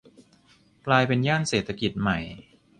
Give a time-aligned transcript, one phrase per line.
[0.87, 2.17] กลายเป็นย่านเศรษฐกิจใหม่